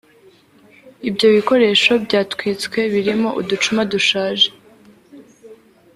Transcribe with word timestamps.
Ibyo 1.09 1.27
bikoresho 1.35 1.91
byatwitswe 2.05 2.79
birimo 2.93 3.29
uducuma 3.39 3.81
dushaje 3.91 4.47